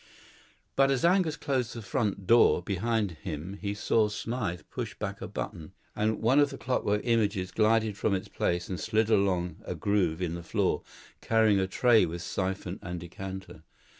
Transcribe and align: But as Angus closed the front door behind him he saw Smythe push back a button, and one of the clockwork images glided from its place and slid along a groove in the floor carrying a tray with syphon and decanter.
But 0.75 0.89
as 0.89 1.05
Angus 1.05 1.35
closed 1.37 1.75
the 1.75 1.81
front 1.83 2.25
door 2.25 2.63
behind 2.63 3.11
him 3.21 3.59
he 3.61 3.75
saw 3.75 4.07
Smythe 4.07 4.61
push 4.71 4.95
back 4.95 5.21
a 5.21 5.27
button, 5.27 5.73
and 5.95 6.23
one 6.23 6.39
of 6.39 6.49
the 6.49 6.57
clockwork 6.57 7.01
images 7.03 7.51
glided 7.51 7.95
from 7.95 8.15
its 8.15 8.27
place 8.27 8.67
and 8.67 8.79
slid 8.79 9.11
along 9.11 9.57
a 9.63 9.75
groove 9.75 10.19
in 10.19 10.33
the 10.33 10.41
floor 10.41 10.81
carrying 11.21 11.59
a 11.59 11.67
tray 11.67 12.07
with 12.07 12.23
syphon 12.23 12.79
and 12.81 12.99
decanter. 12.99 13.61